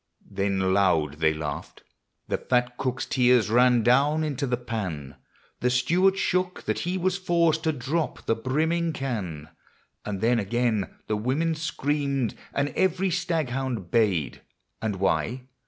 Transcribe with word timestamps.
Then 0.31 0.73
loud 0.73 1.19
they 1.19 1.31
laughed; 1.31 1.83
the 2.27 2.39
fat 2.39 2.75
cook's 2.75 3.05
tears 3.05 3.51
ran 3.51 3.83
down 3.83 4.23
into 4.23 4.47
the 4.47 4.57
pan; 4.57 5.15
The 5.59 5.69
steward 5.69 6.17
shook, 6.17 6.63
that 6.63 6.79
he 6.79 6.97
was 6.97 7.19
forced 7.19 7.63
to 7.65 7.71
drop 7.71 8.25
the 8.25 8.33
brimming 8.33 8.93
can; 8.93 9.49
And 10.03 10.19
then 10.19 10.39
again 10.39 10.89
the 11.05 11.17
women 11.17 11.53
screamed, 11.53 12.33
and 12.51 12.69
every 12.69 13.11
staghound 13.11 13.91
bayed,— 13.91 14.41
And 14.81 14.95
why 14.95 15.43